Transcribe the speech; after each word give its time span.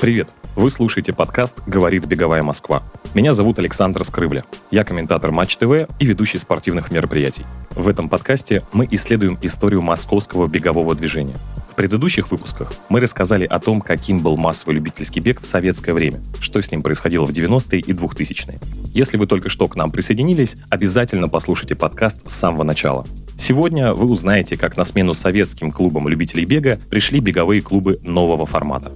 Привет! 0.00 0.28
Вы 0.56 0.70
слушаете 0.70 1.12
подкаст 1.12 1.58
«Говорит 1.66 2.06
Беговая 2.06 2.42
Москва». 2.42 2.82
Меня 3.12 3.34
зовут 3.34 3.58
Александр 3.58 4.02
Скрыбля. 4.02 4.44
Я 4.70 4.82
комментатор 4.82 5.30
Матч 5.30 5.58
ТВ 5.58 5.90
и 5.98 6.06
ведущий 6.06 6.38
спортивных 6.38 6.90
мероприятий. 6.90 7.44
В 7.72 7.86
этом 7.86 8.08
подкасте 8.08 8.62
мы 8.72 8.88
исследуем 8.90 9.36
историю 9.42 9.82
московского 9.82 10.48
бегового 10.48 10.94
движения. 10.94 11.36
В 11.70 11.74
предыдущих 11.74 12.30
выпусках 12.30 12.72
мы 12.88 13.00
рассказали 13.00 13.44
о 13.44 13.60
том, 13.60 13.82
каким 13.82 14.20
был 14.20 14.38
массовый 14.38 14.74
любительский 14.74 15.20
бег 15.20 15.42
в 15.42 15.46
советское 15.46 15.92
время, 15.92 16.18
что 16.40 16.62
с 16.62 16.70
ним 16.70 16.80
происходило 16.80 17.26
в 17.26 17.30
90-е 17.30 17.80
и 17.80 17.92
2000-е. 17.92 18.58
Если 18.94 19.18
вы 19.18 19.26
только 19.26 19.50
что 19.50 19.68
к 19.68 19.76
нам 19.76 19.90
присоединились, 19.90 20.56
обязательно 20.70 21.28
послушайте 21.28 21.74
подкаст 21.74 22.26
с 22.26 22.34
самого 22.34 22.62
начала. 22.62 23.04
Сегодня 23.38 23.92
вы 23.92 24.06
узнаете, 24.06 24.56
как 24.56 24.78
на 24.78 24.84
смену 24.86 25.12
советским 25.12 25.70
клубам 25.70 26.08
любителей 26.08 26.46
бега 26.46 26.80
пришли 26.88 27.20
беговые 27.20 27.60
клубы 27.60 27.98
нового 28.02 28.46
формата. 28.46 28.92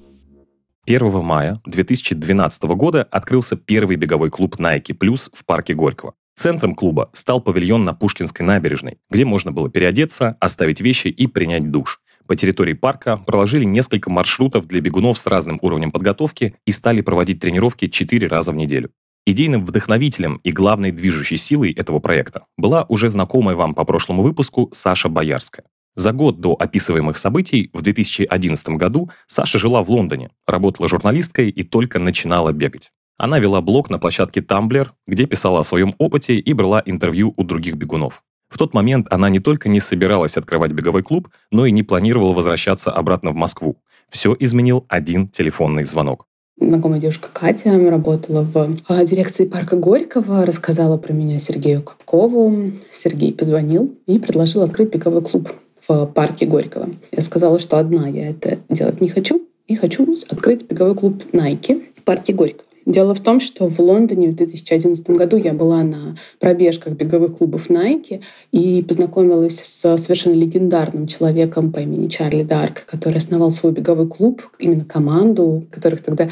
1 0.86 1.22
мая 1.22 1.60
2012 1.64 2.62
года 2.64 3.04
открылся 3.04 3.56
первый 3.56 3.96
беговой 3.96 4.30
клуб 4.30 4.56
Nike 4.56 4.94
Plus 4.96 5.30
в 5.32 5.46
парке 5.46 5.72
Горького. 5.72 6.12
Центром 6.34 6.74
клуба 6.74 7.08
стал 7.14 7.40
павильон 7.40 7.84
на 7.84 7.94
Пушкинской 7.94 8.44
набережной, 8.44 8.98
где 9.08 9.24
можно 9.24 9.50
было 9.50 9.70
переодеться, 9.70 10.36
оставить 10.40 10.80
вещи 10.80 11.08
и 11.08 11.26
принять 11.26 11.70
душ. 11.70 12.00
По 12.26 12.36
территории 12.36 12.74
парка 12.74 13.16
проложили 13.16 13.64
несколько 13.64 14.10
маршрутов 14.10 14.66
для 14.66 14.82
бегунов 14.82 15.18
с 15.18 15.26
разным 15.26 15.58
уровнем 15.62 15.90
подготовки 15.90 16.54
и 16.66 16.72
стали 16.72 17.00
проводить 17.00 17.40
тренировки 17.40 17.88
4 17.88 18.26
раза 18.26 18.52
в 18.52 18.54
неделю. 18.54 18.90
Идейным 19.26 19.64
вдохновителем 19.64 20.36
и 20.44 20.52
главной 20.52 20.90
движущей 20.90 21.38
силой 21.38 21.72
этого 21.72 21.98
проекта 21.98 22.44
была 22.58 22.84
уже 22.90 23.08
знакомая 23.08 23.56
вам 23.56 23.74
по 23.74 23.84
прошлому 23.86 24.22
выпуску 24.22 24.68
Саша 24.72 25.08
Боярская. 25.08 25.64
За 25.96 26.12
год 26.12 26.40
до 26.40 26.54
описываемых 26.54 27.16
событий, 27.16 27.70
в 27.72 27.82
2011 27.82 28.68
году, 28.70 29.10
Саша 29.26 29.58
жила 29.58 29.84
в 29.84 29.90
Лондоне, 29.90 30.30
работала 30.46 30.88
журналисткой 30.88 31.50
и 31.50 31.62
только 31.62 32.00
начинала 32.00 32.52
бегать. 32.52 32.90
Она 33.16 33.38
вела 33.38 33.60
блог 33.60 33.90
на 33.90 34.00
площадке 34.00 34.40
Tumblr, 34.40 34.88
где 35.06 35.26
писала 35.26 35.60
о 35.60 35.64
своем 35.64 35.94
опыте 35.98 36.34
и 36.34 36.52
брала 36.52 36.82
интервью 36.84 37.32
у 37.36 37.44
других 37.44 37.76
бегунов. 37.76 38.24
В 38.48 38.58
тот 38.58 38.74
момент 38.74 39.06
она 39.10 39.28
не 39.28 39.38
только 39.38 39.68
не 39.68 39.78
собиралась 39.78 40.36
открывать 40.36 40.72
беговой 40.72 41.04
клуб, 41.04 41.28
но 41.52 41.64
и 41.64 41.70
не 41.70 41.84
планировала 41.84 42.32
возвращаться 42.32 42.90
обратно 42.90 43.30
в 43.30 43.36
Москву. 43.36 43.76
Все 44.10 44.36
изменил 44.38 44.84
один 44.88 45.28
телефонный 45.28 45.84
звонок. 45.84 46.26
Знакомая 46.56 47.00
девушка 47.00 47.28
Катя 47.32 47.76
работала 47.90 48.42
в 48.42 48.76
а, 48.86 49.04
дирекции 49.04 49.44
парка 49.44 49.76
Горького, 49.76 50.46
рассказала 50.46 50.96
про 50.96 51.12
меня 51.12 51.38
Сергею 51.38 51.82
Капкову. 51.82 52.72
Сергей 52.92 53.32
позвонил 53.32 53.96
и 54.06 54.18
предложил 54.18 54.62
открыть 54.62 54.90
беговой 54.90 55.22
клуб 55.22 55.52
в 55.86 56.06
парке 56.06 56.46
Горького. 56.46 56.90
Я 57.12 57.22
сказала, 57.22 57.58
что 57.58 57.78
одна 57.78 58.08
я 58.08 58.30
это 58.30 58.58
делать 58.68 59.00
не 59.00 59.08
хочу, 59.08 59.42
и 59.66 59.76
хочу 59.76 60.16
открыть 60.28 60.66
беговой 60.66 60.94
клуб 60.94 61.22
Nike 61.32 61.86
в 61.96 62.02
парке 62.02 62.32
Горького. 62.32 62.64
Дело 62.86 63.14
в 63.14 63.20
том, 63.20 63.40
что 63.40 63.68
в 63.70 63.78
Лондоне 63.78 64.28
в 64.28 64.34
2011 64.34 65.08
году 65.10 65.38
я 65.38 65.54
была 65.54 65.82
на 65.82 66.16
пробежках 66.38 66.92
беговых 66.94 67.38
клубов 67.38 67.70
Nike 67.70 68.22
и 68.52 68.84
познакомилась 68.86 69.60
с 69.64 69.96
совершенно 69.96 70.34
легендарным 70.34 71.06
человеком 71.06 71.72
по 71.72 71.78
имени 71.78 72.08
Чарли 72.08 72.42
Дарк, 72.42 72.84
который 72.84 73.16
основал 73.18 73.50
свой 73.50 73.72
беговой 73.72 74.06
клуб, 74.06 74.42
именно 74.58 74.84
команду, 74.84 75.64
которых 75.70 76.02
тогда 76.02 76.28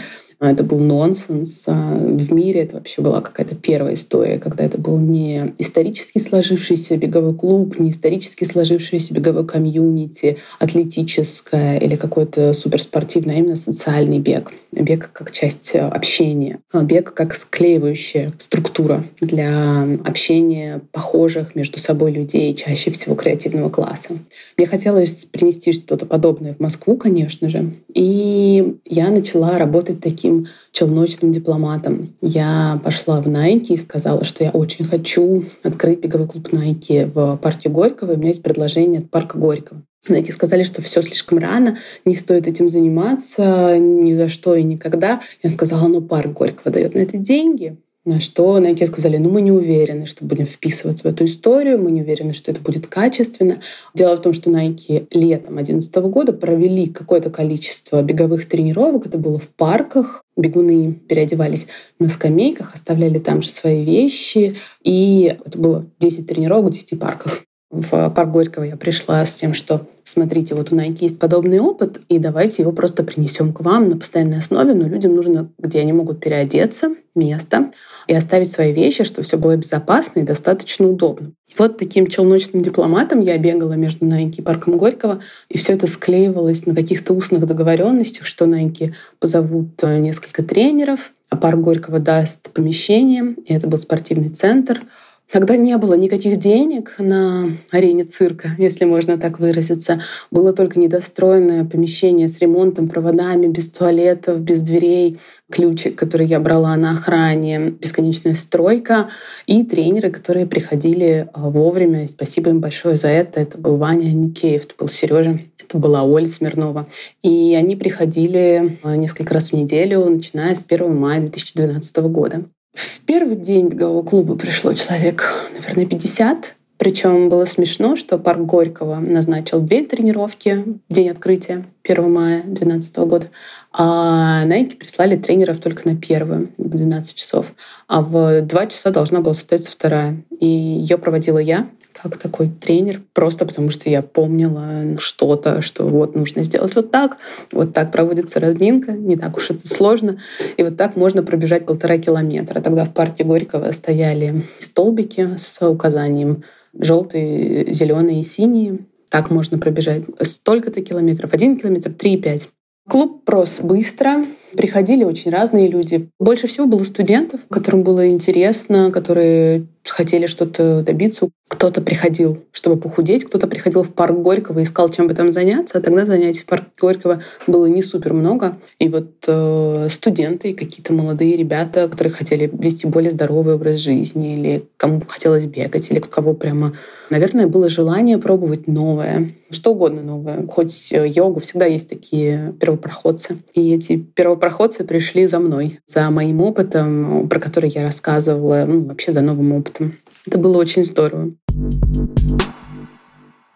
это 0.51 0.65
был 0.65 0.79
нонсенс. 0.79 1.65
А, 1.69 1.97
в 1.97 2.33
мире 2.33 2.63
это 2.63 2.77
вообще 2.77 3.01
была 3.01 3.21
какая-то 3.21 3.55
первая 3.55 3.95
история, 3.95 4.39
когда 4.39 4.65
это 4.65 4.77
был 4.77 4.99
не 4.99 5.55
исторически 5.59 6.19
сложившийся 6.19 6.97
беговой 6.97 7.35
клуб, 7.35 7.79
не 7.79 7.91
исторически 7.91 8.45
сложившийся 8.45 9.15
беговой 9.15 9.47
комьюнити, 9.47 10.39
атлетическое 10.59 11.79
или 11.79 11.95
какой-то 11.95 12.53
суперспортивный, 12.53 13.37
а 13.37 13.39
именно 13.39 13.57
социальный 13.57 14.19
бег. 14.19 14.53
Бег 14.73 15.11
как 15.13 15.31
часть 15.31 15.77
общения. 15.77 16.59
Бег 16.75 17.15
как 17.15 17.35
склеивающая 17.35 18.33
структура 18.39 19.05
для 19.21 19.83
общения 20.05 20.81
похожих 20.91 21.55
между 21.55 21.79
собой 21.79 22.11
людей, 22.11 22.55
чаще 22.55 22.91
всего 22.91 23.15
креативного 23.15 23.69
класса. 23.69 24.15
Мне 24.57 24.67
хотелось 24.67 25.25
принести 25.27 25.73
что-то 25.73 26.07
подобное 26.07 26.55
в 26.55 26.61
Москву, 26.61 26.97
конечно 26.97 27.49
же. 27.49 27.73
И 27.95 28.77
я 28.87 29.11
начала 29.11 29.59
работать 29.59 30.01
таким 30.01 30.32
таким 30.33 30.47
челночным 30.73 31.33
дипломатом. 31.33 32.15
Я 32.21 32.81
пошла 32.83 33.21
в 33.21 33.27
Nike 33.27 33.75
и 33.75 33.77
сказала, 33.77 34.25
что 34.25 34.45
я 34.45 34.51
очень 34.51 34.85
хочу 34.85 35.45
открыть 35.63 36.01
беговой 36.01 36.29
клуб 36.29 36.49
Nike 36.53 37.11
в 37.13 37.37
парке 37.37 37.69
Горького, 37.69 38.13
и 38.13 38.15
у 38.15 38.19
меня 38.19 38.29
есть 38.29 38.43
предложение 38.43 39.01
от 39.01 39.11
парка 39.11 39.39
Горького. 39.39 39.83
Nike 40.09 40.33
сказали, 40.33 40.65
что 40.65 40.83
все 40.83 41.01
слишком 41.03 41.39
рано, 41.39 41.77
не 42.05 42.15
стоит 42.15 42.49
этим 42.49 42.69
заниматься 42.69 43.79
ни 43.79 44.15
за 44.15 44.29
что 44.29 44.57
и 44.57 44.63
никогда. 44.63 45.21
Я 45.43 45.51
сказала, 45.51 45.87
ну 45.87 46.01
парк 46.01 46.33
Горького 46.33 46.73
дает 46.73 46.95
на 46.95 47.01
это 47.01 47.19
деньги, 47.19 47.77
на 48.05 48.19
что 48.19 48.59
Nike 48.59 48.87
сказали, 48.87 49.17
ну 49.17 49.31
мы 49.31 49.43
не 49.43 49.53
уверены, 49.53 50.07
что 50.07 50.25
будем 50.25 50.45
вписываться 50.45 51.05
в 51.05 51.13
эту 51.13 51.25
историю, 51.25 51.79
мы 51.81 51.93
не 51.93 52.03
уверены, 52.03 52.33
что 52.33 52.51
это 52.51 52.61
будет 52.61 52.89
качественно. 52.89 53.61
Дело 53.95 54.17
в 54.17 54.23
том, 54.23 54.33
что 54.33 54.51
Nike 54.51 55.07
летом 55.13 55.55
2011 55.55 55.95
года 56.11 56.33
провели 56.33 56.87
какое-то 56.87 57.31
количество 57.31 58.03
беговых 58.03 58.49
тренировок, 58.49 59.07
это 59.07 59.19
было 59.19 59.39
в 59.39 59.49
парках, 59.49 60.22
бегуны 60.37 60.93
переодевались 60.93 61.67
на 61.99 62.09
скамейках, 62.09 62.75
оставляли 62.75 63.19
там 63.19 63.43
же 63.43 63.51
свои 63.51 63.85
вещи, 63.85 64.57
и 64.83 65.37
это 65.45 65.59
было 65.59 65.87
10 65.99 66.27
тренировок 66.27 66.71
в 66.71 66.75
10 66.75 66.99
парках 66.99 67.43
в 67.73 68.11
парк 68.11 68.31
Горького 68.31 68.65
я 68.65 68.77
пришла 68.77 69.25
с 69.25 69.35
тем, 69.35 69.55
что 69.55 69.87
смотрите, 70.05 70.55
вот 70.55 70.71
у 70.73 70.77
Nike 70.77 70.99
есть 71.01 71.19
подобный 71.19 71.59
опыт, 71.59 72.03
и 72.11 72.19
давайте 72.19 72.63
его 72.63 72.71
просто 72.71 73.03
принесем 73.03 73.55
к 73.55 73.63
вам 73.63 73.89
на 73.89 73.97
постоянной 73.97 74.39
основе, 74.39 74.75
но 74.75 74.87
людям 74.87 75.17
нужно, 75.17 75.49
где 75.59 75.81
они 75.81 75.95
могут 75.95 76.21
переодеться, 76.21 76.95
место, 77.15 77.71
и 78.07 78.15
оставить 78.15 78.53
свои 78.53 78.75
вещи, 78.75 79.05
чтобы 79.05 79.25
все 79.25 79.39
было 79.39 79.57
безопасно 79.57 80.21
и 80.21 80.25
достаточно 80.25 80.87
удобно. 80.87 81.33
И 81.49 81.55
вот 81.57 81.79
таким 81.79 82.09
челночным 82.09 82.63
дипломатом 82.63 83.21
я 83.21 83.39
бегала 83.39 83.73
между 83.73 84.05
Nike 84.05 84.37
и 84.39 84.43
парком 84.43 84.77
Горького, 84.77 85.21
и 85.49 85.57
все 85.57 85.73
это 85.73 85.87
склеивалось 85.87 86.67
на 86.67 86.75
каких-то 86.75 87.15
устных 87.15 87.47
договоренностях, 87.47 88.27
что 88.27 88.45
Nike 88.45 88.93
позовут 89.19 89.83
э, 89.83 89.99
несколько 89.99 90.43
тренеров, 90.43 91.13
а 91.31 91.39
парк 91.39 91.61
Горького 91.61 92.01
даст 92.01 92.51
помещение, 92.51 93.35
и 93.47 93.55
это 93.55 93.67
был 93.67 93.79
спортивный 93.79 94.29
центр— 94.29 94.83
когда 95.33 95.57
не 95.57 95.79
было 95.79 95.95
никаких 95.95 96.37
денег 96.37 96.97
на 96.99 97.57
арене 97.71 98.03
цирка, 98.03 98.51
если 98.59 98.85
можно 98.85 99.17
так 99.17 99.41
выразиться, 99.41 100.03
было 100.31 100.53
только 100.53 100.79
недостроенное 100.79 101.65
помещение 101.65 102.29
с 102.29 102.39
ремонтом, 102.41 102.87
проводами, 102.89 103.47
без 103.47 103.71
туалетов, 103.71 104.41
без 104.41 104.61
дверей, 104.61 105.19
ключик, 105.51 105.97
который 105.97 106.27
я 106.27 106.39
брала 106.39 106.77
на 106.77 106.93
охране, 106.93 107.71
бесконечная 107.81 108.35
стройка 108.35 109.09
и 109.47 109.65
тренеры, 109.65 110.11
которые 110.11 110.45
приходили 110.45 111.27
а, 111.33 111.49
вовремя. 111.49 112.05
И 112.05 112.09
спасибо 112.09 112.51
им 112.51 112.61
большое 112.61 112.97
за 112.97 113.09
это. 113.09 113.41
Это 113.41 113.57
был 113.57 113.79
Ваня 113.79 114.13
Никеев, 114.13 114.67
это 114.67 114.75
был 114.79 114.89
Сережа, 114.89 115.39
это 115.59 115.79
была 115.79 116.03
Оля 116.03 116.27
Смирнова. 116.27 116.89
И 117.23 117.55
они 117.55 117.75
приходили 117.75 118.79
а, 118.83 118.97
несколько 118.97 119.33
раз 119.33 119.49
в 119.49 119.53
неделю, 119.55 120.05
начиная 120.05 120.55
с 120.55 120.63
1 120.69 120.95
мая 120.95 121.21
2012 121.21 121.97
года. 122.09 122.45
В 122.75 123.01
первый 123.01 123.37
день 123.37 123.69
бегового 123.69 124.03
клуба 124.03 124.35
пришло 124.37 124.73
человек, 124.73 125.51
наверное, 125.53 125.87
50. 125.87 126.57
Причем 126.79 127.29
было 127.29 127.45
смешно, 127.45 127.95
что 127.95 128.19
парк 128.19 128.41
Горького 128.41 128.97
назначил 128.97 129.61
две 129.61 129.85
тренировки 129.85 130.65
в 130.89 130.93
день 130.93 131.11
открытия 131.11 131.65
1 131.85 132.13
мая 132.13 132.43
2012 132.43 132.97
года, 132.99 133.27
а 133.73 134.45
Nike 134.47 134.77
прислали 134.77 135.17
тренеров 135.17 135.61
только 135.61 135.89
на 135.89 135.97
первую, 135.97 136.51
в 136.59 136.69
12 136.69 137.15
часов. 137.17 137.53
А 137.89 138.03
в 138.03 138.43
2 138.43 138.67
часа 138.67 138.91
должна 138.91 139.21
была 139.21 139.35
состояться 139.35 139.71
вторая. 139.71 140.23
И 140.39 140.47
ее 140.47 140.99
проводила 140.99 141.39
я 141.39 141.69
как 141.93 142.17
такой 142.17 142.49
тренер, 142.49 143.01
просто 143.13 143.47
потому 143.47 143.71
что 143.71 143.89
я 143.89 144.03
помнила 144.03 144.99
что-то, 144.99 145.63
что 145.63 145.85
вот 145.85 146.17
нужно 146.17 146.43
сделать 146.43 146.75
вот 146.75 146.91
так, 146.91 147.19
вот 147.53 147.73
так 147.73 147.93
проводится 147.93 148.41
разминка, 148.41 148.93
не 148.93 149.17
так 149.17 149.37
уж 149.37 149.51
это 149.51 149.69
сложно, 149.69 150.19
и 150.57 150.63
вот 150.63 150.77
так 150.77 150.97
можно 150.97 151.23
пробежать 151.23 151.67
полтора 151.67 151.99
километра. 151.99 152.61
Тогда 152.61 152.85
в 152.85 152.93
парке 152.93 153.25
Горького 153.25 153.71
стояли 153.73 154.45
столбики 154.59 155.37
с 155.37 155.65
указанием 155.67 156.45
желтые, 156.79 157.73
зеленые 157.73 158.21
и 158.21 158.25
синие. 158.25 158.79
Так 159.13 159.31
можно 159.31 159.59
пробежать 159.59 160.05
столько-то 160.23 160.81
километров. 160.81 161.35
Один 161.35 161.59
километр, 161.59 161.93
три, 161.93 162.17
пять. 162.17 162.49
Клуб 162.89 163.29
рос 163.29 163.61
быстро, 163.63 164.25
приходили 164.57 165.05
очень 165.05 165.31
разные 165.31 165.69
люди. 165.69 166.09
Больше 166.19 166.47
всего 166.47 166.67
было 166.67 166.83
студентов, 166.83 167.43
которым 167.51 167.83
было 167.83 168.09
интересно, 168.09 168.91
которые 168.91 169.67
хотели 169.91 170.27
что-то 170.27 170.83
добиться. 170.83 171.29
Кто-то 171.49 171.81
приходил, 171.83 172.45
чтобы 172.53 172.81
похудеть, 172.81 173.25
кто-то 173.25 173.47
приходил 173.47 173.83
в 173.83 173.93
парк 173.93 174.17
Горького 174.17 174.61
и 174.61 174.63
искал, 174.63 174.89
чем 174.89 175.07
бы 175.07 175.15
там 175.15 175.33
заняться. 175.33 175.79
А 175.79 175.81
тогда 175.81 176.05
занятий 176.05 176.41
в 176.41 176.47
парке 176.47 176.71
Горького 176.81 177.23
было 177.47 177.67
не 177.67 177.83
супер 177.83 178.15
много. 178.15 178.57
И 178.79 178.89
вот 178.89 179.11
э, 179.27 179.89
студенты 179.91 180.51
и 180.51 180.55
какие-то 180.55 180.93
молодые 180.93 181.37
ребята, 181.37 181.89
которые 181.89 182.13
хотели 182.13 182.51
вести 182.53 182.87
более 182.87 183.11
здоровый 183.11 183.55
образ 183.55 183.79
жизни, 183.79 184.39
или 184.39 184.65
кому 184.77 185.03
хотелось 185.07 185.47
бегать, 185.47 185.91
или 185.91 186.01
кого 186.01 186.33
прямо, 186.35 186.73
наверное, 187.11 187.47
было 187.47 187.69
желание 187.69 188.19
пробовать 188.19 188.67
новое, 188.67 189.33
что 189.51 189.73
угодно 189.73 190.03
новое. 190.03 190.47
Хоть 190.47 190.93
э, 190.93 191.07
йогу, 191.09 191.41
всегда 191.41 191.67
есть 191.67 191.89
такие 191.89 192.55
первопроходцы. 192.59 193.37
И 193.55 193.75
эти 193.75 193.97
первопроходцы 193.97 194.85
пришли 194.85 195.27
за 195.27 195.39
мной, 195.39 195.81
за 195.87 196.09
моим 196.11 196.41
опытом, 196.41 197.29
про 197.29 197.39
который 197.39 197.71
я 197.71 197.83
рассказывала, 197.83 198.65
ну, 198.67 198.81
вообще 198.87 199.13
за 199.13 199.21
новым 199.21 199.53
опытом. 199.73 199.99
Это 200.27 200.39
было 200.39 200.59
очень 200.59 200.85
здорово. 200.85 201.33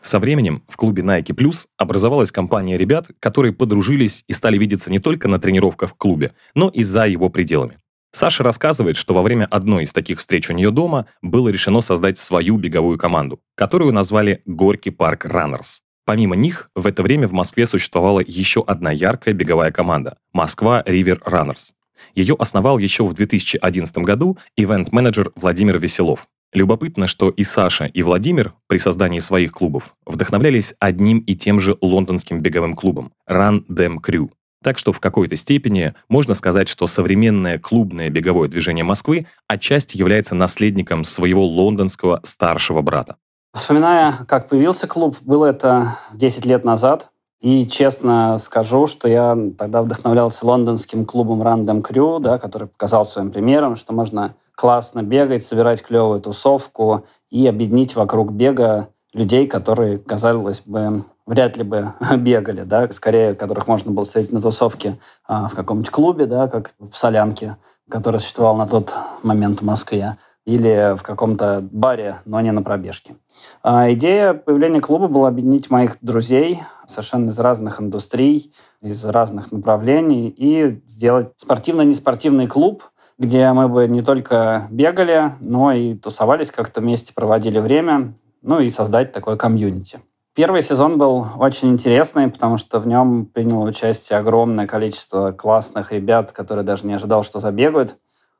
Со 0.03 0.21
временем 0.21 0.63
в 0.69 0.77
клубе 0.77 1.03
Nike 1.03 1.35
Plus 1.35 1.67
образовалась 1.77 2.31
компания 2.31 2.79
ребят, 2.79 3.09
которые 3.19 3.53
подружились 3.53 4.23
и 4.29 4.33
стали 4.33 4.57
видеться 4.57 4.91
не 4.91 5.01
только 5.01 5.27
на 5.27 5.41
тренировках 5.41 5.91
в 5.91 5.95
клубе, 5.95 6.33
но 6.55 6.69
и 6.69 6.85
за 6.85 7.07
его 7.07 7.29
пределами. 7.29 7.79
Саша 8.13 8.45
рассказывает, 8.45 8.97
что 8.97 9.15
во 9.15 9.23
время 9.23 9.47
одной 9.47 9.83
из 9.83 9.93
таких 9.93 10.21
встреч 10.21 10.49
у 10.49 10.53
нее 10.53 10.71
дома 10.71 11.07
было 11.23 11.49
решено 11.49 11.81
создать 11.81 12.19
свою 12.19 12.57
беговую 12.57 12.99
команду, 12.99 13.41
которую 13.57 13.93
назвали 13.93 14.43
«Горький 14.47 14.91
парк 14.91 15.25
Раннерс». 15.25 15.83
Помимо 16.07 16.37
них, 16.37 16.71
в 16.77 16.87
это 16.87 17.03
время 17.03 17.27
в 17.27 17.33
Москве 17.33 17.67
существовала 17.67 18.21
еще 18.25 18.62
одна 18.65 18.93
яркая 18.93 19.35
беговая 19.35 19.73
команда– 19.73 20.17
Москва 20.33 20.85
Ривер 20.87 21.21
Раннерс. 21.27 21.75
Ее 22.17 22.35
основал 22.39 22.79
еще 22.79 23.05
в 23.05 23.13
2011 23.13 23.99
году 23.99 24.39
ивент-менеджер 24.57 25.33
Владимир 25.37 25.79
Веселов. 25.79 26.27
Любопытно, 26.53 27.07
что 27.07 27.29
и 27.29 27.45
Саша, 27.45 27.85
и 27.85 28.03
Владимир 28.03 28.55
при 28.67 28.79
создании 28.79 29.19
своих 29.19 29.53
клубов 29.53 29.95
вдохновлялись 30.07 30.75
одним 30.81 31.19
и 31.19 31.35
тем 31.37 31.61
же 31.61 31.77
лондонским 31.83 32.41
беговым 32.41 32.75
клубом– 32.75 33.13
Run 33.31 33.67
Dem 33.69 33.97
Crew. 33.97 34.31
Так 34.65 34.79
что 34.79 34.93
в 34.93 35.01
какой-то 35.01 35.37
степени 35.37 35.93
можно 36.09 36.33
сказать, 36.33 36.69
что 36.69 36.87
современное 36.87 37.59
клубное 37.59 38.09
беговое 38.09 38.49
движение 38.49 38.85
Москвы 38.85 39.27
отчасти 39.47 39.99
является 39.99 40.35
наследником 40.35 41.05
своего 41.05 41.45
лондонского 41.45 42.21
старшего 42.25 42.81
брата. 42.81 43.17
Вспоминая, 43.53 44.25
как 44.27 44.49
появился 44.49 44.87
клуб, 44.87 45.19
было 45.21 45.47
это 45.47 45.99
10 46.15 46.47
лет 46.47 46.65
назад. 46.65 47.11
И 47.41 47.67
честно 47.67 48.38
скажу, 48.38 48.87
что 48.87 49.09
я 49.09 49.37
тогда 49.59 49.83
вдохновлялся 49.83 50.47
лондонским 50.47 51.05
клубом 51.05 51.43
Random 51.43 51.83
Crew, 51.83 52.19
да, 52.19 52.38
который 52.38 52.69
показал 52.69 53.05
своим 53.05 53.31
примером, 53.31 53.77
что 53.77 53.93
можно 53.93 54.35
классно 54.55 55.03
бегать, 55.03 55.44
собирать 55.44 55.83
клевую 55.83 56.21
тусовку 56.21 57.05
и 57.29 57.47
объединить 57.47 57.94
вокруг 57.94 58.33
бега 58.33 58.88
людей, 59.12 59.47
которые, 59.47 59.99
казалось 59.99 60.62
бы, 60.65 61.05
вряд 61.27 61.56
ли 61.56 61.62
бы 61.62 61.93
бегали, 62.17 62.62
да, 62.62 62.91
скорее, 62.91 63.35
которых 63.35 63.69
можно 63.69 63.91
было 63.93 64.05
встретить 64.05 64.33
на 64.33 64.41
тусовке 64.41 64.99
а, 65.27 65.49
в 65.49 65.55
каком-нибудь 65.55 65.91
клубе, 65.91 66.27
да, 66.27 66.49
как 66.49 66.73
в 66.79 66.97
Солянке, 66.97 67.56
который 67.91 68.19
существовал 68.19 68.56
на 68.56 68.67
тот 68.67 68.94
момент 69.23 69.61
в 69.61 69.65
Москве, 69.65 70.17
или 70.47 70.97
в 70.97 71.03
каком-то 71.03 71.61
баре, 71.71 72.19
но 72.25 72.41
не 72.41 72.53
на 72.53 72.63
пробежке. 72.63 73.17
А 73.63 73.93
идея 73.93 74.33
появления 74.33 74.81
клуба 74.81 75.09
была 75.09 75.29
объединить 75.29 75.71
моих 75.71 75.97
друзей 76.01 76.63
совершенно 76.87 77.31
из 77.31 77.39
разных 77.41 77.81
индустрий, 77.81 78.53
из 78.81 79.05
разных 79.05 79.51
направлений 79.51 80.29
и 80.29 80.81
сделать 80.87 81.33
спортивно-неспортивный 81.37 82.47
клуб, 82.47 82.85
где 83.19 83.53
мы 83.53 83.69
бы 83.69 83.89
не 83.89 84.03
только 84.03 84.69
бегали, 84.71 85.33
но 85.41 85.73
и 85.73 85.95
тусовались 85.95 86.53
как-то 86.53 86.81
вместе, 86.81 87.13
проводили 87.13 87.59
время, 87.59 88.15
ну 88.41 88.61
и 88.61 88.71
создать 88.71 89.13
такое 89.13 89.37
комьюнити. 89.37 90.01
Первый 90.37 90.61
сезон 90.61 90.99
был 90.99 91.27
очень 91.39 91.71
интересный, 91.71 92.29
потому 92.29 92.59
что 92.59 92.79
в 92.79 92.87
нем 92.87 93.25
приняло 93.25 93.67
участие 93.67 94.19
огромное 94.19 94.67
количество 94.67 95.33
классных 95.33 95.93
ребят, 95.93 96.33
которые 96.33 96.63
даже 96.63 96.87
не 96.87 96.93
ожидал, 96.93 97.23
что 97.25 97.41
забегают. 97.41 97.97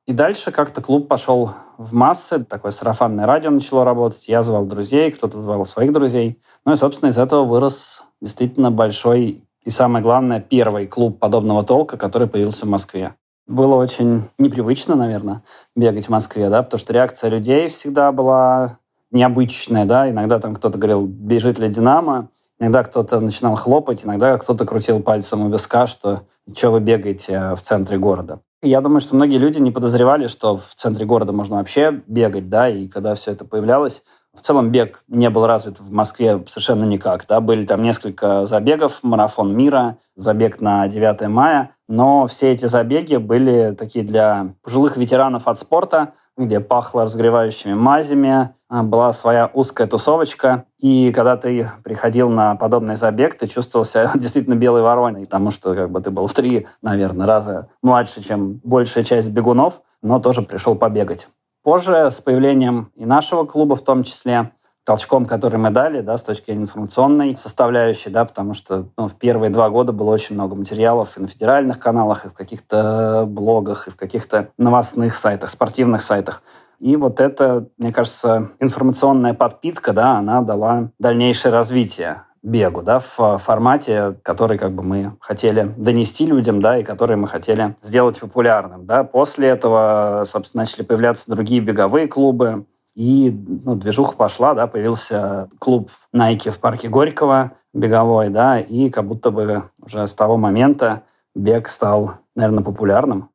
И 0.07 0.13
дальше 0.13 0.53
как-то 0.53 0.81
клуб 0.81 1.09
пошел 1.09 1.51
в 1.79 1.93
массы, 1.93 2.45
такое 2.45 2.71
сарафанное 2.71 3.27
радио 3.27 3.51
начало 3.51 3.85
работать, 3.85 4.29
я 4.29 4.43
звал 4.43 4.65
друзей, 4.65 5.11
кто-то 5.11 5.41
звал 5.41 5.65
своих 5.65 5.93
друзей. 5.93 6.41
Ну 6.65 6.73
и, 6.73 6.77
собственно, 6.77 7.09
из 7.09 7.19
этого 7.19 7.45
вырос 7.45 8.05
действительно 8.21 8.71
большой 8.71 9.45
и, 9.65 9.71
самое 9.71 10.05
главное, 10.05 10.41
первый 10.41 10.87
клуб 10.87 11.19
подобного 11.19 11.65
толка, 11.65 11.97
который 11.97 12.29
появился 12.29 12.67
в 12.67 12.69
Москве. 12.69 13.17
Было 13.49 13.75
очень 13.75 14.31
непривычно, 14.39 14.95
наверное, 14.95 15.43
бегать 15.75 16.07
в 16.07 16.11
Москве, 16.11 16.51
да, 16.51 16.63
потому 16.63 16.79
что 16.79 16.93
реакция 16.93 17.31
людей 17.31 17.67
всегда 17.67 18.13
была 18.13 18.79
необычная, 19.11 19.87
да, 19.87 20.09
иногда 20.09 20.39
там 20.39 20.55
кто-то 20.55 20.79
говорил, 20.79 21.05
бежит 21.05 21.59
ли 21.59 21.69
Динамо, 21.69 22.29
иногда 22.61 22.85
кто-то 22.85 23.19
начинал 23.19 23.57
хлопать, 23.57 24.05
иногда 24.05 24.39
кто-то 24.39 24.65
крутил 24.67 25.03
пальцем 25.03 25.43
у 25.45 25.51
виска, 25.51 25.89
что 25.89 26.23
что 26.55 26.71
вы 26.71 26.79
бегаете 26.79 27.55
в 27.57 27.61
центре 27.61 27.99
города. 27.99 28.41
Я 28.67 28.81
думаю, 28.81 28.99
что 28.99 29.15
многие 29.15 29.37
люди 29.37 29.61
не 29.61 29.71
подозревали, 29.71 30.27
что 30.27 30.57
в 30.57 30.75
центре 30.75 31.07
города 31.07 31.33
можно 31.33 31.57
вообще 31.57 32.03
бегать, 32.09 32.49
да, 32.49 32.69
и 32.69 32.89
когда 32.89 33.15
все 33.15 33.31
это 33.31 33.45
появлялось, 33.45 34.03
в 34.37 34.43
целом 34.43 34.71
бег 34.71 35.03
не 35.09 35.31
был 35.31 35.47
развит 35.47 35.81
в 35.81 35.93
Москве 35.93 36.43
совершенно 36.47 36.85
никак. 36.85 37.27
Да? 37.27 37.41
Были 37.41 37.65
там 37.65 37.83
несколько 37.83 38.47
забегов, 38.47 39.01
марафон 39.03 39.57
мира, 39.57 39.99
забег 40.15 40.61
на 40.61 40.87
9 40.89 41.29
мая, 41.29 41.71
но 41.89 42.27
все 42.27 42.53
эти 42.53 42.67
забеги 42.67 43.17
были 43.17 43.75
такие 43.77 44.05
для 44.05 44.55
пожилых 44.63 44.97
ветеранов 44.97 45.47
от 45.49 45.59
спорта, 45.59 46.13
где 46.37 46.61
пахло 46.61 47.05
разгревающими 47.05 47.75
мазями, 47.75 48.55
а, 48.69 48.83
была 48.83 49.13
своя 49.13 49.51
узкая 49.55 49.87
тусовочка. 49.87 50.65
И 50.79 51.13
когда 51.13 51.37
ты 51.37 51.71
приходил 51.85 52.29
на 52.29 52.57
подобный 52.57 52.97
забег, 52.97 53.37
ты 53.37 53.47
чувствовал 53.47 53.85
себя 53.85 54.11
действительно 54.15 54.55
белой 54.55 54.83
вороной, 54.83 55.25
потому 55.25 55.51
что 55.51 55.75
как 55.75 55.91
бы 55.91 56.01
ты 56.01 56.11
был 56.11 56.27
в 56.27 56.35
три, 56.35 56.67
наверное, 56.83 57.27
раза 57.27 57.69
младше, 57.83 58.23
чем 58.23 58.61
большая 58.65 59.05
часть 59.05 59.31
бегунов, 59.31 59.81
но 60.03 60.19
тоже 60.19 60.43
пришел 60.43 60.75
побегать. 60.75 61.29
Позже, 61.67 62.13
с 62.13 62.21
появлением 62.21 62.93
и 62.95 63.05
нашего 63.05 63.45
клуба 63.45 63.75
в 63.75 63.83
том 63.83 64.05
числе, 64.05 64.53
толчком, 64.85 65.25
который 65.25 65.57
мы 65.57 65.71
дали, 65.71 66.01
да, 66.01 66.17
с 66.17 66.23
точки 66.23 66.47
зрения 66.47 66.63
информационной 66.63 67.37
составляющей, 67.37 68.09
да, 68.09 68.25
потому 68.25 68.55
что 68.55 68.87
ну, 68.97 69.09
в 69.09 69.17
первые 69.17 69.51
два 69.51 69.69
года 69.69 69.91
было 69.91 70.13
очень 70.13 70.37
много 70.37 70.55
материалов 70.55 71.19
и 71.19 71.21
на 71.21 71.27
федеральных 71.27 71.81
каналах, 71.81 72.25
и 72.25 72.29
в 72.29 72.35
каких-то 72.35 73.25
блогах, 73.27 73.89
и 73.89 73.91
в 73.91 73.97
каких-то 73.97 74.51
новостных 74.57 75.13
сайтах, 75.17 75.51
спортивных 75.51 76.03
сайтах. 76.03 76.45
И 76.79 76.95
вот 76.95 77.19
это, 77.19 77.67
мне 77.79 77.93
кажется, 77.93 78.51
информационная 78.61 79.35
подпитка, 79.35 79.93
да, 79.93 80.19
она 80.19 80.43
дала 80.43 80.91
дальнейшее 81.01 81.51
развитие 81.51 82.26
бегу, 82.47 82.83
да, 82.83 83.01
в 83.01 83.39
формате, 83.39 84.17
который 84.23 84.57
как 84.57 84.73
бы 84.73 84.83
мы 84.83 85.17
хотели 85.21 85.75
донести 85.77 86.27
людям, 86.27 86.63
да, 86.63 86.79
и 86.79 86.85
который 86.85 87.17
мы 87.17 87.27
хотели 87.27 87.75
сделать 87.83 88.21
популярным, 88.21 88.87
да. 88.87 89.03
После 89.05 89.49
этого, 89.49 90.23
собственно, 90.25 90.63
начали 90.63 90.85
появляться 90.85 91.31
другие 91.31 91.61
беговые 91.61 92.07
клубы, 92.07 92.65
и 92.95 93.31
ну, 93.65 93.75
движуха 93.75 94.17
пошла, 94.17 94.55
да, 94.55 94.67
появился 94.69 95.49
клуб 95.59 95.91
Nike 96.15 96.51
в 96.51 96.61
парке 96.61 96.89
Горького, 96.89 97.53
беговой, 97.75 98.31
да, 98.31 98.61
и 98.61 98.91
как 98.91 99.07
будто 99.07 99.31
бы 99.31 99.65
уже 99.85 100.07
с 100.07 100.15
того 100.15 100.37
момента 100.37 101.03
бег 101.35 101.69
стал, 101.69 102.15
наверное, 102.37 102.65
популярным. 102.65 103.29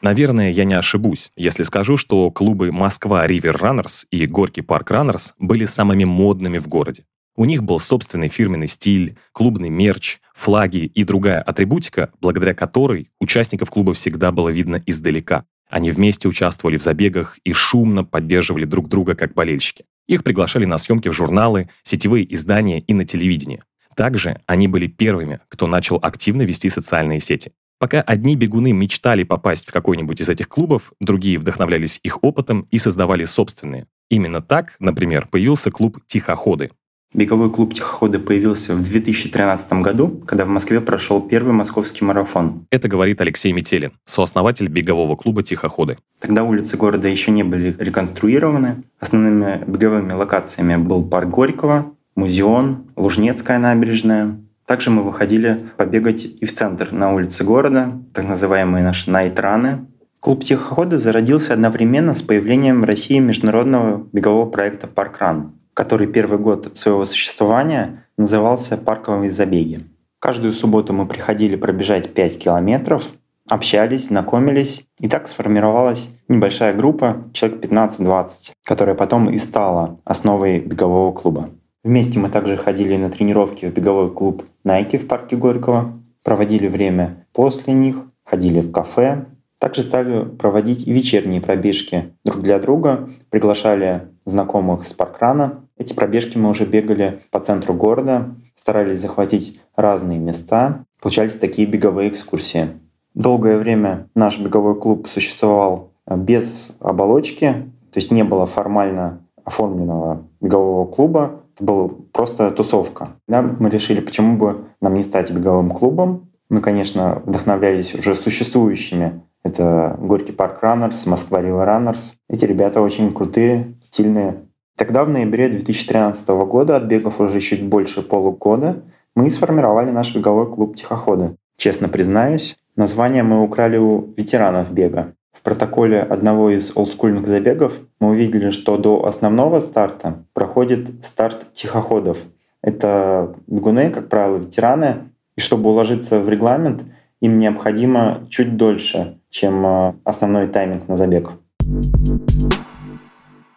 Наверное, 0.00 0.52
я 0.52 0.64
не 0.64 0.74
ошибусь, 0.74 1.32
если 1.36 1.64
скажу, 1.64 1.96
что 1.96 2.30
клубы 2.30 2.70
Москва 2.70 3.26
Ривер 3.26 3.56
Раннерс 3.56 4.06
и 4.12 4.26
Горький 4.26 4.62
Парк 4.62 4.92
Раннерс 4.92 5.34
были 5.40 5.64
самыми 5.64 6.04
модными 6.04 6.58
в 6.58 6.68
городе. 6.68 7.04
У 7.36 7.44
них 7.44 7.62
был 7.62 7.78
собственный 7.78 8.28
фирменный 8.28 8.66
стиль, 8.66 9.16
клубный 9.32 9.68
мерч, 9.68 10.20
флаги 10.34 10.86
и 10.86 11.04
другая 11.04 11.42
атрибутика, 11.42 12.10
благодаря 12.20 12.54
которой 12.54 13.10
участников 13.20 13.70
клуба 13.70 13.92
всегда 13.92 14.32
было 14.32 14.48
видно 14.48 14.82
издалека. 14.86 15.44
Они 15.68 15.90
вместе 15.90 16.28
участвовали 16.28 16.78
в 16.78 16.82
забегах 16.82 17.38
и 17.44 17.52
шумно 17.52 18.04
поддерживали 18.04 18.64
друг 18.64 18.88
друга 18.88 19.14
как 19.14 19.34
болельщики. 19.34 19.84
Их 20.08 20.24
приглашали 20.24 20.64
на 20.64 20.78
съемки 20.78 21.08
в 21.08 21.12
журналы, 21.12 21.68
сетевые 21.82 22.32
издания 22.32 22.80
и 22.80 22.94
на 22.94 23.04
телевидение. 23.04 23.64
Также 23.94 24.40
они 24.46 24.66
были 24.68 24.86
первыми, 24.86 25.40
кто 25.48 25.66
начал 25.66 25.98
активно 26.00 26.42
вести 26.42 26.70
социальные 26.70 27.20
сети. 27.20 27.52
Пока 27.78 28.00
одни 28.00 28.36
бегуны 28.36 28.72
мечтали 28.72 29.24
попасть 29.24 29.68
в 29.68 29.72
какой-нибудь 29.72 30.22
из 30.22 30.28
этих 30.30 30.48
клубов, 30.48 30.92
другие 31.00 31.38
вдохновлялись 31.38 32.00
их 32.02 32.24
опытом 32.24 32.66
и 32.70 32.78
создавали 32.78 33.24
собственные. 33.26 33.86
Именно 34.08 34.40
так, 34.40 34.76
например, 34.78 35.28
появился 35.30 35.70
клуб 35.70 35.98
«Тихоходы», 36.06 36.70
Беговой 37.16 37.50
клуб 37.50 37.72
«Тихоходы» 37.72 38.18
появился 38.18 38.74
в 38.74 38.82
2013 38.82 39.72
году, 39.80 40.22
когда 40.26 40.44
в 40.44 40.48
Москве 40.48 40.82
прошел 40.82 41.22
первый 41.22 41.54
московский 41.54 42.04
марафон. 42.04 42.66
Это 42.70 42.88
говорит 42.88 43.22
Алексей 43.22 43.52
Метелин, 43.52 43.92
сооснователь 44.04 44.68
бегового 44.68 45.16
клуба 45.16 45.42
«Тихоходы». 45.42 45.96
Тогда 46.20 46.44
улицы 46.44 46.76
города 46.76 47.08
еще 47.08 47.30
не 47.30 47.42
были 47.42 47.74
реконструированы. 47.78 48.82
Основными 49.00 49.64
беговыми 49.66 50.12
локациями 50.12 50.76
был 50.76 51.08
парк 51.08 51.30
Горького, 51.30 51.94
Музеон, 52.16 52.84
Лужнецкая 52.96 53.58
набережная. 53.58 54.38
Также 54.66 54.90
мы 54.90 55.02
выходили 55.02 55.62
побегать 55.78 56.26
и 56.26 56.44
в 56.44 56.52
центр, 56.52 56.92
на 56.92 57.14
улице 57.14 57.44
города, 57.44 57.92
так 58.12 58.28
называемые 58.28 58.84
наши 58.84 59.10
найтраны. 59.10 59.86
Клуб 60.20 60.44
«Тихоходы» 60.44 60.98
зародился 60.98 61.54
одновременно 61.54 62.14
с 62.14 62.20
появлением 62.20 62.82
в 62.82 62.84
России 62.84 63.20
международного 63.20 64.06
бегового 64.12 64.50
проекта 64.50 64.86
«Паркран», 64.86 65.54
который 65.76 66.06
первый 66.06 66.38
год 66.38 66.70
своего 66.74 67.04
существования 67.04 68.06
назывался 68.16 68.78
«Парковые 68.78 69.30
забеги». 69.30 69.80
Каждую 70.18 70.54
субботу 70.54 70.94
мы 70.94 71.06
приходили 71.06 71.54
пробежать 71.54 72.14
5 72.14 72.38
километров, 72.38 73.04
общались, 73.46 74.08
знакомились, 74.08 74.86
и 74.98 75.08
так 75.08 75.28
сформировалась 75.28 76.08
небольшая 76.28 76.74
группа, 76.74 77.24
человек 77.34 77.62
15-20, 77.66 78.52
которая 78.64 78.94
потом 78.94 79.28
и 79.28 79.38
стала 79.38 80.00
основой 80.04 80.60
бегового 80.60 81.12
клуба. 81.12 81.50
Вместе 81.84 82.18
мы 82.18 82.30
также 82.30 82.56
ходили 82.56 82.96
на 82.96 83.10
тренировки 83.10 83.66
в 83.66 83.74
беговой 83.74 84.10
клуб 84.10 84.44
Nike 84.64 84.96
в 84.96 85.06
парке 85.06 85.36
Горького, 85.36 85.92
проводили 86.24 86.68
время 86.68 87.26
после 87.34 87.74
них, 87.74 87.96
ходили 88.24 88.60
в 88.60 88.72
кафе, 88.72 89.26
также 89.58 89.82
стали 89.82 90.24
проводить 90.24 90.86
и 90.86 90.92
вечерние 90.92 91.40
пробежки 91.40 92.14
друг 92.24 92.42
для 92.42 92.58
друга, 92.58 93.08
приглашали 93.30 94.08
знакомых 94.24 94.86
с 94.86 94.92
паркрана. 94.92 95.65
Эти 95.78 95.92
пробежки 95.92 96.38
мы 96.38 96.50
уже 96.50 96.64
бегали 96.64 97.20
по 97.30 97.40
центру 97.40 97.74
города, 97.74 98.34
старались 98.54 99.00
захватить 99.00 99.60
разные 99.76 100.18
места. 100.18 100.84
Получались 101.00 101.34
такие 101.34 101.68
беговые 101.68 102.08
экскурсии. 102.08 102.70
Долгое 103.14 103.58
время 103.58 104.08
наш 104.14 104.38
беговой 104.38 104.78
клуб 104.78 105.08
существовал 105.08 105.92
без 106.06 106.76
оболочки, 106.80 107.52
то 107.92 107.98
есть 107.98 108.10
не 108.10 108.24
было 108.24 108.46
формально 108.46 109.20
оформленного 109.44 110.26
бегового 110.40 110.86
клуба, 110.86 111.42
это 111.54 111.64
была 111.64 111.90
просто 112.12 112.50
тусовка. 112.50 113.10
Да, 113.28 113.42
мы 113.42 113.70
решили, 113.70 114.00
почему 114.00 114.36
бы 114.36 114.64
нам 114.80 114.94
не 114.94 115.02
стать 115.02 115.30
беговым 115.30 115.70
клубом. 115.70 116.30
Мы, 116.48 116.60
конечно, 116.60 117.22
вдохновлялись 117.24 117.94
уже 117.94 118.14
существующими 118.14 119.22
это 119.46 119.96
Горький 120.00 120.32
парк 120.32 120.60
Раннерс, 120.60 121.06
Москва 121.06 121.40
Рива 121.40 121.64
Раннерс. 121.64 122.14
Эти 122.28 122.44
ребята 122.44 122.80
очень 122.80 123.12
крутые, 123.12 123.76
стильные. 123.80 124.45
Тогда, 124.76 125.04
в 125.04 125.08
ноябре 125.08 125.48
2013 125.48 126.28
года, 126.28 126.76
отбегав 126.76 127.18
уже 127.20 127.40
чуть 127.40 127.64
больше 127.64 128.02
полугода, 128.02 128.82
мы 129.14 129.30
сформировали 129.30 129.90
наш 129.90 130.14
беговой 130.14 130.52
клуб 130.52 130.76
«Тихоходы». 130.76 131.36
Честно 131.56 131.88
признаюсь, 131.88 132.58
название 132.76 133.22
мы 133.22 133.42
украли 133.42 133.78
у 133.78 134.12
ветеранов 134.18 134.70
бега. 134.72 135.14
В 135.32 135.40
протоколе 135.40 136.02
одного 136.02 136.50
из 136.50 136.72
олдскульных 136.74 137.26
забегов 137.26 137.72
мы 138.00 138.10
увидели, 138.10 138.50
что 138.50 138.76
до 138.76 139.06
основного 139.06 139.60
старта 139.60 140.24
проходит 140.34 141.02
старт 141.02 141.46
тихоходов. 141.54 142.18
Это 142.62 143.34
бегуны, 143.46 143.88
как 143.88 144.10
правило, 144.10 144.36
ветераны, 144.36 145.08
и 145.36 145.40
чтобы 145.40 145.70
уложиться 145.70 146.20
в 146.20 146.28
регламент, 146.28 146.82
им 147.20 147.38
необходимо 147.38 148.26
чуть 148.28 148.58
дольше, 148.58 149.20
чем 149.30 149.64
э, 149.64 149.94
основной 150.04 150.48
тайминг 150.48 150.86
на 150.88 150.98
забег. 150.98 151.30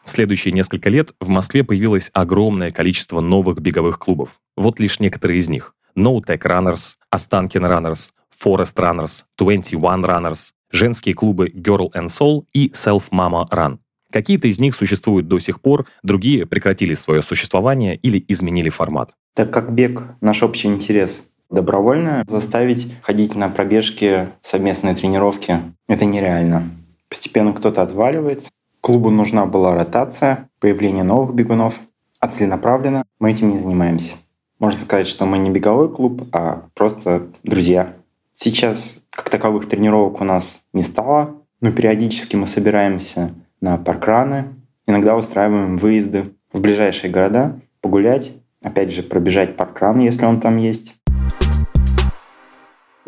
В 0.09 0.11
следующие 0.11 0.53
несколько 0.53 0.89
лет 0.89 1.13
в 1.19 1.27
Москве 1.27 1.63
появилось 1.63 2.09
огромное 2.13 2.71
количество 2.71 3.21
новых 3.21 3.59
беговых 3.59 3.99
клубов. 3.99 4.39
Вот 4.57 4.79
лишь 4.79 4.99
некоторые 4.99 5.37
из 5.37 5.49
них. 5.49 5.75
No 5.95 6.19
Tech 6.19 6.39
Runners, 6.39 6.95
Останкин 7.11 7.63
Runners, 7.63 8.09
Forest 8.43 8.73
Runners, 8.73 9.25
21 9.37 10.03
Runners, 10.03 10.49
женские 10.71 11.13
клубы 11.13 11.49
Girl 11.49 11.91
and 11.93 12.07
Soul 12.07 12.45
и 12.53 12.69
Self 12.69 13.11
Mama 13.11 13.47
Run. 13.51 13.77
Какие-то 14.11 14.47
из 14.47 14.59
них 14.59 14.73
существуют 14.73 15.27
до 15.27 15.37
сих 15.37 15.61
пор, 15.61 15.85
другие 16.01 16.47
прекратили 16.47 16.95
свое 16.95 17.21
существование 17.21 17.95
или 17.95 18.25
изменили 18.27 18.69
формат. 18.69 19.11
Так 19.35 19.53
как 19.53 19.71
бег— 19.71 20.01
наш 20.21 20.41
общий 20.41 20.69
интерес, 20.69 21.23
Добровольно 21.51 22.23
заставить 22.27 22.91
ходить 23.01 23.35
на 23.35 23.49
пробежки, 23.49 24.29
совместные 24.41 24.95
тренировки— 24.95 25.59
это 25.87 26.05
нереально. 26.05 26.69
Постепенно 27.09 27.53
кто-то 27.53 27.81
отваливается. 27.81 28.49
Клубу 28.81 29.09
нужна 29.09 29.45
была 29.45 29.75
ротация, 29.75 30.49
появление 30.59 31.03
новых 31.03 31.35
бегунов. 31.35 31.81
А 32.19 32.27
целенаправленно 32.27 33.03
мы 33.19 33.31
этим 33.31 33.51
не 33.51 33.59
занимаемся. 33.59 34.15
Можно 34.59 34.81
сказать, 34.81 35.07
что 35.07 35.25
мы 35.25 35.37
не 35.37 35.49
беговой 35.49 35.93
клуб, 35.93 36.23
а 36.33 36.63
просто 36.73 37.27
друзья. 37.43 37.93
Сейчас 38.33 39.01
как 39.09 39.29
таковых 39.29 39.67
тренировок 39.69 40.19
у 40.21 40.25
нас 40.25 40.61
не 40.73 40.83
стало, 40.83 41.37
но 41.61 41.71
периодически 41.71 42.35
мы 42.35 42.45
собираемся 42.45 43.33
на 43.61 43.77
паркраны, 43.77 44.55
иногда 44.85 45.15
устраиваем 45.15 45.77
выезды 45.77 46.33
в 46.51 46.61
ближайшие 46.61 47.11
города, 47.11 47.59
погулять, 47.81 48.33
опять 48.61 48.91
же, 48.91 49.03
пробежать 49.03 49.55
паркран, 49.55 49.99
если 49.99 50.25
он 50.25 50.41
там 50.41 50.57
есть. 50.57 50.95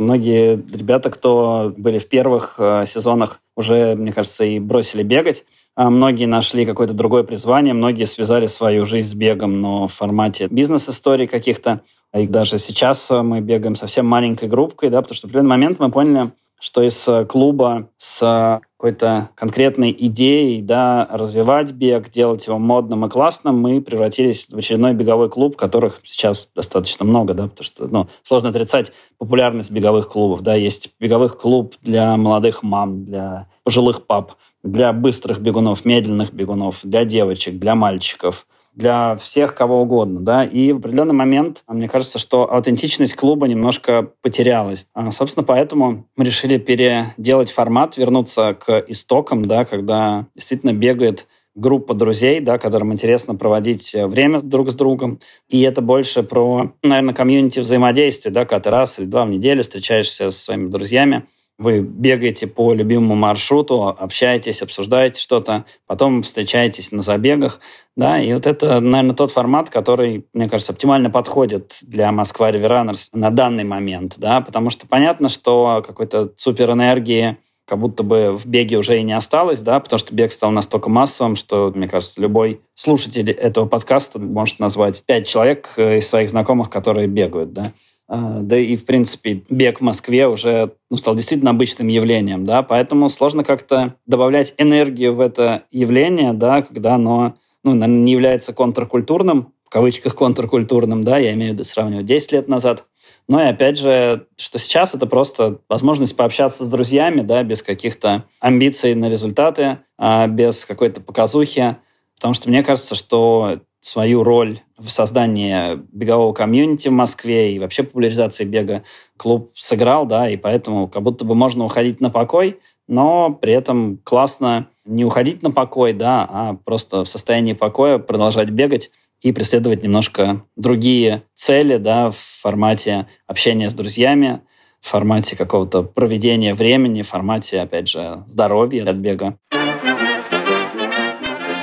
Многие 0.01 0.55
ребята, 0.55 1.12
кто 1.12 1.72
были 1.77 2.00
в 2.00 2.10
первых 2.10 2.55
э, 2.58 2.86
сезонах, 2.88 3.39
уже, 3.55 3.93
мне 3.96 4.12
кажется, 4.12 4.43
и 4.43 4.60
бросили 4.60 5.03
бегать. 5.03 5.46
А 5.75 5.91
многие 5.91 6.25
нашли 6.25 6.65
какое-то 6.65 6.93
другое 6.93 7.22
призвание, 7.22 7.75
многие 7.75 8.05
связали 8.05 8.48
свою 8.48 8.84
жизнь 8.84 9.10
с 9.10 9.13
бегом, 9.13 9.62
но 9.62 9.88
в 9.88 9.93
формате 9.93 10.48
бизнес-историй 10.50 11.27
каких-то. 11.27 11.81
И 12.15 12.25
даже 12.25 12.58
сейчас 12.58 13.12
э, 13.12 13.22
мы 13.22 13.41
бегаем 13.41 13.75
совсем 13.75 14.08
маленькой 14.08 14.50
группкой, 14.50 14.89
да, 14.89 15.03
потому 15.03 15.15
что 15.15 15.27
в 15.27 15.29
определенный 15.29 15.50
момент 15.50 15.77
мы 15.77 15.91
поняли, 15.91 16.31
что 16.60 16.81
из 16.81 17.08
э, 17.08 17.25
клуба 17.25 17.88
с 17.98 18.60
какой-то 18.82 19.30
конкретной 19.36 19.96
идеей 19.96 20.60
да, 20.64 21.08
развивать 21.12 21.72
бег, 21.72 22.10
делать 22.10 22.48
его 22.48 22.58
модным 22.58 23.06
и 23.06 23.10
классным, 23.10 23.62
мы 23.62 23.80
превратились 23.80 24.48
в 24.50 24.58
очередной 24.58 24.96
беговой 24.96 25.30
клуб, 25.30 25.56
которых 25.56 26.00
сейчас 26.04 26.50
достаточно 26.56 27.06
много, 27.06 27.36
да, 27.36 27.44
потому 27.44 27.64
что 27.64 27.88
ну, 27.88 28.08
сложно 28.24 28.50
отрицать 28.50 28.92
популярность 29.20 29.70
беговых 29.70 30.10
клубов. 30.10 30.42
Да. 30.42 30.56
Есть 30.56 30.90
беговых 31.00 31.38
клуб 31.38 31.76
для 31.84 32.18
молодых 32.18 32.64
мам, 32.64 33.06
для 33.06 33.48
пожилых 33.64 34.08
пап, 34.08 34.34
для 34.64 34.94
быстрых 34.94 35.42
бегунов, 35.42 35.86
медленных 35.86 36.34
бегунов, 36.34 36.80
для 36.82 37.06
девочек, 37.06 37.60
для 37.60 37.76
мальчиков– 37.76 38.48
для 38.74 39.16
всех 39.18 39.54
кого 39.54 39.82
угодно, 39.82 40.22
да, 40.22 40.44
и 40.44 40.72
в 40.72 40.78
определенный 40.78 41.13
момент, 41.13 41.63
мне 41.68 41.90
кажется, 41.90 42.20
что 42.20 42.51
аутентичность 42.51 43.16
клуба 43.16 43.48
немножко 43.48 44.12
потерялась. 44.22 44.88
А, 44.94 45.12
собственно, 45.12 45.44
поэтому 45.44 46.08
мы 46.16 46.25
решили 46.25 46.58
переделать 46.58 47.51
формат, 47.51 47.98
вернуться 47.98 48.54
к 48.54 48.84
истокам, 48.88 49.46
да, 49.46 49.66
когда 49.66 50.28
действительно 50.36 50.74
бегает 50.74 51.28
группа 51.54 51.94
друзей, 51.94 52.40
да, 52.40 52.58
которым 52.58 52.94
интересно 52.94 53.36
проводить 53.36 53.94
время 53.94 54.42
друг 54.42 54.72
с 54.72 54.75
другом. 54.75 55.20
И 55.50 55.62
это 55.62 55.82
больше 55.82 56.24
про, 56.24 56.72
наверное, 56.82 57.13
комьюнити 57.13 57.60
взаимодействия, 57.60 58.32
да, 58.32 58.46
когда 58.46 58.62
ты 58.62 58.70
раз 58.70 59.00
или 59.00 59.06
два 59.06 59.25
в 59.25 59.30
неделю 59.30 59.63
встречаешься 59.63 60.32
со 60.32 60.44
своими 60.44 60.70
друзьями, 60.70 61.25
вы 61.62 61.82
бегаете 61.82 62.48
по 62.48 62.74
любимому 62.74 63.15
маршруту, 63.15 63.88
общаетесь, 63.88 64.62
обсуждаете 64.62 65.22
что-то, 65.22 65.65
потом 65.86 66.24
встречаетесь 66.24 66.91
на 66.91 67.03
забегах, 67.03 67.60
да, 67.96 68.20
и 68.20 68.34
вот 68.34 68.48
это, 68.48 68.80
наверное, 68.80 69.15
тот 69.15 69.32
формат, 69.32 69.70
который, 69.70 70.25
мне 70.34 70.50
кажется, 70.50 70.74
оптимально 70.74 71.12
подходит 71.12 71.77
для 71.84 72.12
Москва 72.12 72.51
River 72.51 72.96
на 73.13 73.30
данный 73.30 73.63
момент, 73.63 74.15
да, 74.18 74.41
потому 74.41 74.72
что 74.72 74.88
понятно, 74.88 75.30
что 75.30 75.84
какой-то 75.86 76.34
суперэнергии 76.38 77.38
как 77.65 77.80
будто 77.80 78.03
бы 78.03 78.32
в 78.32 78.48
беге 78.48 78.77
уже 78.77 79.00
и 79.00 79.03
не 79.03 79.13
осталось, 79.13 79.62
да, 79.62 79.80
потому 79.80 80.00
что 80.00 80.13
бег 80.13 80.32
стал 80.32 80.51
настолько 80.51 80.89
массовым, 80.89 81.36
что, 81.36 81.72
мне 81.74 81.88
кажется, 81.88 82.20
любой 82.20 82.60
слушатель 82.74 83.32
этого 83.32 83.65
подкаста 83.68 84.20
может 84.20 84.60
назвать 84.60 85.01
пять 85.06 85.27
человек 85.27 85.77
из 85.77 86.08
своих 86.08 86.30
знакомых, 86.32 86.70
которые 86.70 87.08
бегают, 87.08 87.53
да. 87.53 87.72
А, 88.13 88.41
да 88.41 88.58
и, 88.58 88.75
в 88.75 88.84
принципе, 88.84 89.44
бег 89.50 89.80
в 89.80 89.84
Москве 89.84 90.27
уже 90.27 90.74
ну, 90.89 90.98
стал 90.98 91.15
действительно 91.15 91.51
обычным 91.51 91.88
явлением, 91.88 92.46
да, 92.46 92.62
поэтому 92.62 93.08
сложно 93.08 93.46
как-то 93.46 93.96
добавлять 94.06 94.53
энергию 94.58 95.15
в 95.15 95.22
это 95.22 95.63
явление, 95.72 96.34
да, 96.34 96.62
когда 96.62 96.96
оно, 96.96 97.36
ну, 97.63 97.74
не 97.74 98.12
является 98.12 98.51
контркультурным, 98.51 99.53
в 99.63 99.70
кавычках 99.70 100.13
контркультурным, 100.13 101.06
да, 101.06 101.20
я 101.20 101.32
имею 101.32 101.51
в 101.51 101.53
виду 101.53 101.63
сравнивать 101.63 102.06
10 102.06 102.34
лет 102.34 102.48
назад. 102.50 102.84
Но 103.30 103.41
и 103.41 103.46
опять 103.46 103.77
же, 103.77 104.27
что 104.38 104.60
сейчас 104.60 104.94
это 104.94 105.06
просто 105.06 105.60
возможность 105.70 106.18
пообщаться 106.18 106.65
с 106.65 106.68
друзьями, 106.68 107.22
да, 107.22 107.44
без 107.44 107.63
каких-то 107.63 108.25
амбиций 108.41 108.94
на 108.94 109.10
результаты, 109.10 109.77
а 109.98 110.27
без 110.27 110.65
какой-то 110.65 111.00
показухи, 111.00 111.77
потому 112.15 112.34
что 112.34 112.50
мне 112.50 112.62
кажется, 112.62 112.94
что 112.94 113.62
свою 113.82 114.24
роль 114.24 114.60
в 114.78 114.90
создании 114.90 115.80
бегового 115.92 116.34
комьюнити 116.34 116.88
в 116.88 116.94
Москве 116.94 117.54
и 117.54 117.60
вообще 117.60 117.84
популяризации 117.84 118.46
бега 118.46 118.84
клуб 119.18 119.52
сыграл, 119.56 120.06
да, 120.06 120.30
и 120.30 120.38
поэтому 120.38 120.88
как 120.88 121.04
будто 121.04 121.26
бы 121.26 121.36
можно 121.36 121.66
уходить 121.66 122.00
на 122.00 122.10
покой, 122.10 122.60
но 122.88 123.32
при 123.32 123.54
этом 123.54 124.00
классно 124.04 124.68
не 124.86 125.04
уходить 125.04 125.42
на 125.44 125.52
покой, 125.52 125.94
да, 125.94 126.28
а 126.30 126.54
просто 126.54 127.04
в 127.04 127.08
состоянии 127.08 127.54
покоя 127.54 127.98
продолжать 127.98 128.50
бегать 128.50 128.92
и 129.22 129.32
преследовать 129.32 129.84
немножко 129.84 130.44
другие 130.56 131.24
цели, 131.36 131.78
да, 131.78 132.10
в 132.10 132.18
формате 132.18 133.08
общения 133.28 133.70
с 133.70 133.74
друзьями, 133.74 134.42
в 134.80 134.90
формате 134.90 135.36
какого-то 135.36 135.84
проведения 135.84 136.54
времени, 136.54 137.04
в 137.04 137.08
формате, 137.08 137.62
опять 137.62 137.88
же, 137.88 138.24
здоровья 138.26 138.90
от 138.90 138.96
бега. 138.96 139.38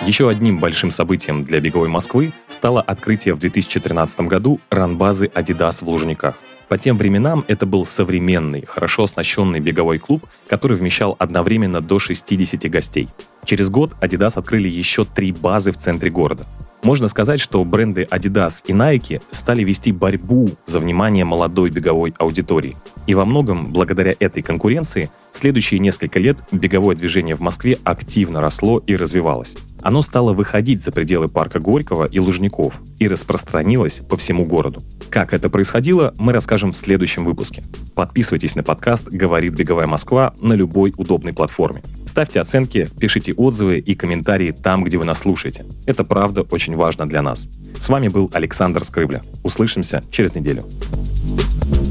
Еще 0.06 0.28
одним 0.30 0.60
большим 0.60 0.90
событием 0.90 1.42
для 1.42 1.60
беговой 1.60 1.88
Москвы 1.88 2.32
стало 2.48 2.80
открытие 2.80 3.34
в 3.34 3.38
2013 3.38 4.20
году 4.22 4.60
ранбазы 4.70 5.26
Adidas 5.26 5.84
в 5.84 5.88
Лужниках. 5.88 6.38
По 6.68 6.78
тем 6.78 6.96
временам 6.96 7.44
это 7.48 7.66
был 7.66 7.84
современный, 7.84 8.64
хорошо 8.64 9.04
оснащенный 9.04 9.58
беговой 9.58 9.98
клуб, 9.98 10.24
который 10.48 10.76
вмещал 10.76 11.16
одновременно 11.18 11.80
до 11.80 11.98
60 11.98 12.70
гостей. 12.70 13.08
Через 13.44 13.70
год 13.70 13.92
Adidas 14.00 14.38
открыли 14.38 14.68
еще 14.68 15.04
три 15.04 15.32
базы 15.32 15.72
в 15.72 15.78
центре 15.78 16.10
города. 16.10 16.46
Можно 16.88 17.08
сказать, 17.08 17.38
что 17.38 17.62
бренды 17.66 18.08
Adidas 18.10 18.62
и 18.66 18.72
Nike 18.72 19.20
стали 19.30 19.62
вести 19.62 19.92
борьбу 19.92 20.48
за 20.64 20.80
внимание 20.80 21.22
молодой 21.26 21.68
беговой 21.68 22.14
аудитории. 22.16 22.78
И 23.06 23.14
во 23.14 23.26
многом 23.26 23.70
благодаря 23.70 24.14
этой 24.18 24.40
конкуренции 24.40 25.10
в 25.30 25.36
следующие 25.36 25.80
несколько 25.80 26.18
лет 26.18 26.38
беговое 26.50 26.96
движение 26.96 27.34
в 27.34 27.40
Москве 27.40 27.76
активно 27.84 28.40
росло 28.40 28.78
и 28.78 28.96
развивалось. 28.96 29.54
Оно 29.82 30.00
стало 30.00 30.32
выходить 30.32 30.80
за 30.80 30.90
пределы 30.90 31.28
парка 31.28 31.60
Горького 31.60 32.06
и 32.06 32.18
Лужников 32.20 32.80
и 32.98 33.06
распространилось 33.06 34.00
по 34.08 34.16
всему 34.16 34.46
городу. 34.46 34.82
Как 35.10 35.32
это 35.32 35.48
происходило, 35.48 36.14
мы 36.18 36.32
расскажем 36.32 36.72
в 36.72 36.76
следующем 36.76 37.24
выпуске. 37.24 37.62
Подписывайтесь 37.94 38.54
на 38.56 38.62
подкаст 38.62 39.08
«Говорит 39.08 39.54
Беговая 39.54 39.86
Москва» 39.86 40.34
на 40.40 40.52
любой 40.52 40.92
удобной 40.96 41.32
платформе. 41.32 41.82
Ставьте 42.06 42.40
оценки, 42.40 42.90
пишите 43.00 43.32
отзывы 43.32 43.78
и 43.78 43.94
комментарии 43.94 44.52
там, 44.52 44.84
где 44.84 44.98
вы 44.98 45.04
нас 45.04 45.20
слушаете. 45.20 45.64
Это 45.86 46.04
правда 46.04 46.42
очень 46.42 46.76
важно 46.76 47.06
для 47.06 47.22
нас. 47.22 47.48
С 47.78 47.88
вами 47.88 48.08
был 48.08 48.30
Александр 48.34 48.84
Скрыбля. 48.84 49.22
Услышимся 49.42 50.02
через 50.10 50.34
неделю. 50.34 50.64
thank 51.28 51.82
you 51.82 51.87